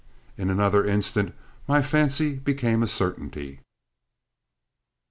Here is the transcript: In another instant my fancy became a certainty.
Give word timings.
In 0.35 0.49
another 0.49 0.83
instant 0.83 1.35
my 1.67 1.83
fancy 1.83 2.33
became 2.33 2.81
a 2.81 2.87
certainty. 2.87 3.59